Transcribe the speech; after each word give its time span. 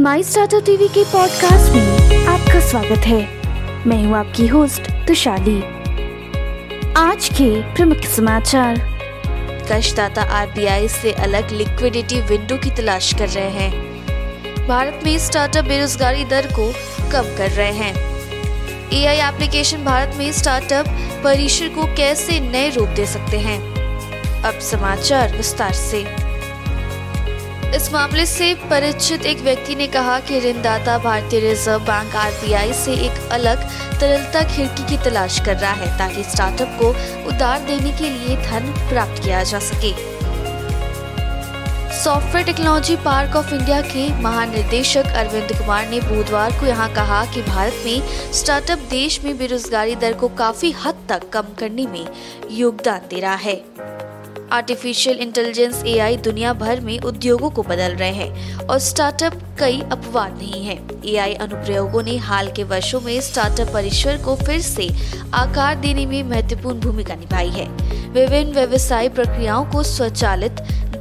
My 0.00 0.22
startup 0.22 0.62
TV 0.66 0.88
के 0.88 1.04
podcast 1.04 1.72
में 1.72 2.26
आपका 2.26 2.60
स्वागत 2.60 2.98
है। 2.98 3.28
मैं 3.86 4.06
हूँ 4.06 4.16
आपकी 4.16 4.46
होस्ट 4.46 4.82
तुशाली 5.08 5.62
आज 6.96 7.28
के 7.28 7.74
प्रमुख 7.74 7.98
समाचार। 7.98 8.76
कशदाता 9.72 10.22
आरबीआई 10.22 10.88
से 10.88 11.12
अलग 11.12 11.50
लिक्विडिटी 11.50 12.20
विंडो 12.20 12.56
की 12.56 12.70
तलाश 12.70 13.14
कर 13.14 13.28
रहे 13.28 13.50
हैं। 13.50 13.70
भारत 14.68 15.00
में 15.04 15.18
स्टार्टअप 15.18 15.64
बेरोजगारी 15.64 16.24
दर 16.24 16.46
को 16.46 16.72
कम 17.12 17.36
कर 17.38 17.50
रहे 17.50 17.72
हैं। 17.72 17.94
एआई 18.92 19.34
एप्लीकेशन 19.34 19.84
भारत 19.84 20.14
में 20.16 20.32
स्टार्टअप 20.32 20.86
परिसर 21.24 21.68
को 21.68 21.84
कैसे 21.84 22.40
नए 22.40 22.70
रूप 22.70 22.88
दे 22.88 23.06
सकते 23.06 23.38
हैं? 23.38 23.60
अब 24.42 24.58
समाचार 24.58 25.36
विस्तार 25.36 25.72
से। 25.72 26.25
इस 27.74 27.92
मामले 27.92 28.24
से 28.26 28.54
परिचित 28.70 29.24
एक 29.26 29.38
व्यक्ति 29.38 29.74
ने 29.74 29.86
कहा 29.86 30.18
कि 30.20 30.38
ऋणदाता 30.40 30.96
भारतीय 30.98 31.40
रिज़र्व 31.40 31.80
बैंक 31.80 32.14
आरबीआई 32.16 32.72
से 32.72 32.92
एक 33.06 33.28
अलग, 33.32 33.62
तरलता 34.00 34.42
खिड़की 34.54 34.86
की 34.86 34.96
तलाश 35.04 35.38
कर 35.40 35.56
रहा 35.56 35.72
है 35.72 35.86
ताकि 35.98 36.22
स्टार्टअप 36.24 36.76
को 36.80 36.88
उधार 37.28 37.64
देने 37.66 37.92
के 37.92 38.10
लिए 38.10 38.36
धन 38.36 38.72
प्राप्त 38.88 39.22
किया 39.22 39.42
जा 39.42 39.58
सके। 39.58 39.92
Software 41.96 42.46
technology 42.46 42.96
park 42.96 43.36
of 43.36 43.54
India 43.54 43.80
के 43.82 44.08
महानिदेशक 44.22 45.06
अरविंद 45.16 45.52
कुमार 45.52 45.88
ने 45.88 46.00
बुधवार 46.00 46.58
को 46.60 46.66
यहाँ 46.66 46.92
कहा 46.94 47.24
कि 47.24 47.42
भारत 47.42 47.82
में 47.86 48.32
स्टार्टअप 48.32 48.78
देश 48.90 49.20
में 49.24 49.36
बेरोजगारी 49.38 49.96
दर 49.96 50.12
को 50.12 50.28
काफ़ी 50.28 50.70
हद 50.84 51.06
तक 51.08 51.28
कम 51.28 51.54
करने 51.58 51.86
में 51.86 52.06
योगदान 52.50 53.08
दे 53.10 53.20
रहा 53.20 53.34
है। 53.34 53.56
आर्टिफिशियल 54.52 55.16
इंटेलिजेंस 55.16 55.82
एआई 55.86 56.16
दुनिया 56.16 56.52
भर 56.52 56.80
में 56.80 56.98
उद्योगों 56.98 57.50
को 57.50 57.62
बदल 57.62 57.94
रहे 57.94 58.10
हैं 58.10 58.58
और 58.58 58.78
स्टार्टअप 58.78 59.40
कई 59.58 59.80
अपवाद 59.80 60.38
नहीं 60.38 60.64
है। 60.64 60.78
एआई 61.06 61.34
अनुप्रयोगों 61.34 62.02
ने 62.02 62.16
हाल 62.16 62.50
के 62.50 62.64
वर्षों 62.64 63.00
में 63.00 63.20
स्टार्टअप 63.20 63.72
परिसर 63.74 64.22
को 64.22 64.36
फिर 64.36 64.60
से 64.60 64.88
आकार 65.34 65.74
देने 65.74 66.06
में 66.06 66.22
महत्वपूर्ण 66.22 66.80
भूमिका 66.80 67.14
निभाई 67.14 67.48
है। 67.48 67.68
विभिन्न 68.12 68.52
व्यवसाय 68.52 69.08
प्रक्रियाओं 69.08 69.64
को 69.64 69.82
स्वचालित, 69.82 70.52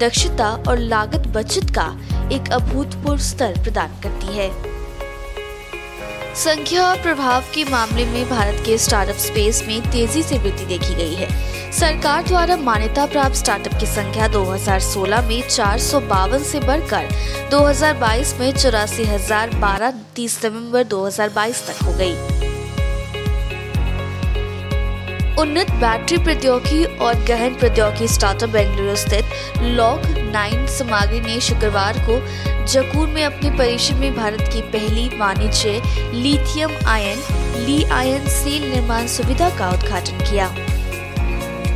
दक्षता 0.01 0.49
और 0.67 0.77
लागत 0.77 1.27
बचत 1.27 1.69
का 1.69 1.89
एक 2.31 2.51
अभूतपूर्व 2.51 3.21
स्तर 3.21 3.61
प्रदान 3.63 3.99
करती 4.03 4.37
है। 4.37 4.74
संख्या 6.35 6.85
और 6.85 7.01
प्रभाव 7.01 7.43
के 7.53 7.63
मामले 7.63 8.05
में 8.05 8.29
भारत 8.29 8.55
के 8.65 8.77
स्टार्टअप 8.77 9.17
स्पेस 9.17 9.63
में 9.67 9.81
तेज़ी 9.81 10.23
से 10.23 10.37
वृद्धि 10.37 10.65
देखी 10.65 10.95
गई 10.95 11.13
है 11.13 11.29
सरकार 11.71 12.23
द्वारा 12.23 12.57
मान्यता 12.57 13.05
प्राप्त 13.05 13.35
स्टार्टअप 13.35 13.79
की 13.79 13.85
संख्या 13.85 14.27
2016 14.31 15.23
में 15.27 15.41
चार 15.47 15.79
से 15.79 16.59
बढ़कर 16.59 17.09
2022 17.51 18.39
में 18.39 18.51
चौरासी 18.53 19.03
हज़ार 19.05 19.55
बारह 19.59 19.93
तीस 20.15 20.39
नवंबर 20.45 20.83
2022 20.83 21.67
तक 21.67 21.83
हो 21.83 21.93
गई। 21.93 22.34
उन्नत 25.39 25.71
बैटरी 25.71 26.17
प्रौद्योगिकी 26.17 26.83
और 27.05 27.15
गहन 27.25 27.55
प्रौद्योगिकी 27.55 28.07
स्टार्टअप 28.07 28.49
बेंगलुरु 28.49 28.95
स्थित 28.95 29.61
लॉग 29.61 30.05
नाइन 30.31 30.65
सामग्री 30.67 31.19
ने 31.21 31.39
शुक्रवार 31.39 31.97
को 32.09 32.19
जकूर 32.65 33.07
में 33.07 33.23
अपने 33.23 33.49
परिसर 33.57 33.95
में 33.95 34.15
भारत 34.15 34.49
की 34.53 34.61
पहली 34.71 35.07
वाणिज्य 35.17 35.81
lithium 36.13 36.71
ion 36.87 37.19
Li 37.65 37.83
ion 37.93 38.27
cell 38.29 38.69
निर्माण 38.71 39.07
सुविधा 39.07 39.49
का 39.57 39.69
उद्घाटन 39.69 40.23
किया। 40.29 40.47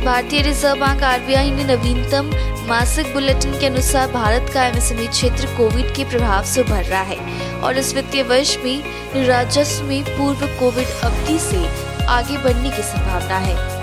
भारतीय 0.04 0.42
रिज़र्व 0.42 0.80
बैंक 0.80 1.02
आरबीआई 1.02 1.50
ने 1.50 1.64
नवीनतम 1.64 2.30
मासिक 2.68 3.12
बुलेटिन 3.14 3.58
के 3.60 3.66
अनुसार 3.66 4.10
भारत 4.12 4.50
का 4.54 4.64
एमएसएमई 4.66 5.06
क्षेत्र 5.06 5.56
कोविड 5.56 5.94
के 5.96 6.04
प्रभाव 6.10 6.44
से 6.44 6.60
उभर 6.60 6.84
रहा 6.84 7.02
है 7.02 7.60
और 7.60 7.78
इस 7.78 7.94
वित्तीय 7.94 8.22
वर्ष 8.22 8.56
में 8.64 9.26
राजस्व 9.26 9.84
में 9.84 10.02
पूर्व 10.16 10.46
कोविड 10.58 11.00
अवधि 11.04 11.38
से 11.38 11.89
आगे 12.10 12.36
बढ़ने 12.38 12.70
की 12.70 12.82
संभावना 12.82 13.38
है। 13.38 13.78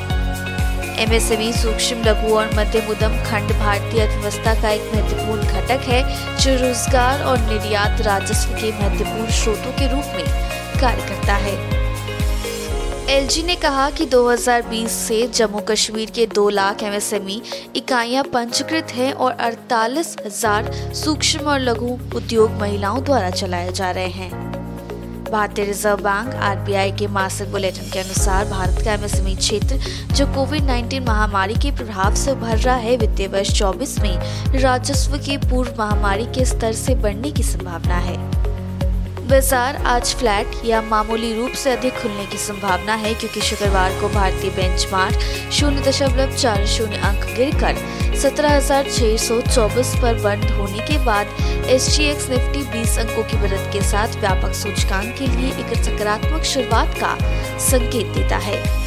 एमएसएमई 0.99 1.51
सूक्ष्म 1.53 2.03
लघु 2.03 2.33
और 2.35 2.49
मध्यम 2.55 2.89
उद्यम 2.91 3.17
खंड 3.25 3.51
भारतीय 3.59 4.01
अर्थव्यवस्था 4.01 4.53
का 4.61 4.69
एक 4.69 4.93
महत्वपूर्ण 4.93 5.41
घटक 5.43 5.87
है, 5.87 6.01
जो 6.37 6.55
रोज़गार 6.57 7.23
और 7.23 7.39
निर्यात 7.41 8.01
राजस्व 8.01 8.53
के 8.53 8.71
महत्वपूर्ण 8.73 9.31
स्रोतों 9.33 9.71
के 9.71 9.91
रूप 9.93 10.15
में 10.15 10.25
कार्य 10.81 11.07
करता 11.09 11.35
है। 11.35 11.55
एलजी 13.09 13.43
ने 13.43 13.55
कहा 13.55 13.89
कि 13.89 14.05
2020 14.05 14.91
से 14.99 15.25
जम्मू 15.27 15.59
कश्मीर 15.69 16.09
के 16.09 16.25
दो 16.27 16.49
लाख 16.49 16.83
एमएसएमई 16.83 17.41
इकाइयाँ 17.75 18.23
पंजीकृत 18.23 18.91
हैं 18.93 19.13
और 19.13 19.31
अड़तालीस 19.31 20.15
हज़ार 20.25 20.71
सूक्ष्म 20.95 21.45
और 21.45 21.59
लघु 21.59 21.97
उद्योग 22.15 22.59
महिलाओं 22.61 23.03
द्वारा 23.03 23.29
चलाए 23.31 23.71
जा 23.71 23.91
रहे 23.91 24.09
हैं। 24.11 24.56
भारतीय 25.31 25.65
रिज़र्व 25.65 25.97
बैंक, 25.97 26.33
आरबीआई 26.35 26.91
के 26.91 27.07
मासिक 27.07 27.51
बुलेटिन 27.51 27.89
के 27.91 27.99
अनुसार 27.99 28.45
भारत 28.45 28.81
का 28.85 28.93
एमएसएमई 28.93 29.35
क्षेत्र, 29.35 29.77
जो 30.13 30.27
कोविड 30.27 30.61
19 30.61 30.99
महामारी 30.99 31.53
के 31.53 31.71
प्रभाव 31.71 32.15
से 32.15 32.31
उभर 32.31 32.57
रहा 32.57 32.75
है 32.75 32.97
वित्तीय 32.97 33.27
वर्ष 33.27 33.61
24 33.61 33.99
में, 33.99 34.17
राजस्व 34.61 35.17
के 35.17 35.37
पूर्व 35.37 35.75
महामारी 35.79 36.25
के 36.25 36.45
स्तर 36.45 36.73
से 36.73 36.95
बढ़ने 36.95 37.31
की 37.31 37.43
संभावना 37.43 37.97
है। 37.97 38.46
बाज़ार 39.27 39.75
आज 39.85 40.13
फ्लैट 40.15 40.51
या 40.65 40.81
मामूली 40.81 41.33
रूप 41.35 41.51
से 41.51 41.71
अधिक 41.71 41.93
खुलने 41.93 42.25
की 42.25 42.37
संभावना 42.37 42.93
है, 42.93 43.13
क्योंकि 43.13 43.41
शुक्रवार 43.41 43.99
को 44.01 44.09
भारतीय 44.09 44.51
बेंचमार्क 44.51 45.51
शून्य 45.51 45.81
दशमलव 45.81 46.35
चार 46.35 46.65
शून्य 46.65 46.97
अंक 46.97 47.25
सौ 49.19 49.41
चौबीस 49.41 49.93
पर 50.01 50.21
बंद 50.23 50.49
होने 50.51 50.87
के 50.87 51.03
बाद 51.05 51.35
एस 51.67 51.89
जी 51.89 52.05
एक्स 52.05 52.29
निफ्टी 52.29 52.63
बीस 52.71 52.97
अंकों 52.99 53.23
की 53.23 53.37
मदद 53.37 53.69
के 53.73 53.81
साथ 53.81 54.19
व्यापक 54.19 54.53
सूचकांक 54.55 55.15
के 55.19 55.27
लिए 55.27 55.51
एक 55.51 55.77
सकारात्मक 55.83 56.43
शुरुआत 56.45 56.99
का 56.99 57.17
संकेत 57.69 58.07
देता 58.07 58.37
है। 58.37 58.86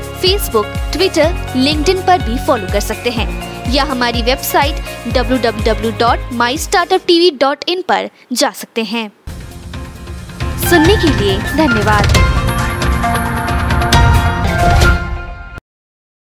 फेसबुक 0.21 0.65
ट्विटर 0.65 1.53
लिंक्डइन 1.55 1.97
पर 1.97 2.21
भी 2.21 2.47
फॉलो 2.47 2.67
कर 2.73 2.79
सकते 2.79 3.09
हैं। 3.09 3.51
या 3.71 3.83
हमारी 3.83 4.21
वेबसाइट 4.21 4.75
www.mystartuptv.in 5.13 7.87
पर 7.87 8.09
जा 8.33 8.51
सकते 8.51 8.83
हैं। 8.83 9.11
सुनने 10.69 10.95
के 10.95 11.19
लिए 11.19 11.37
धन्यवाद। 11.37 12.07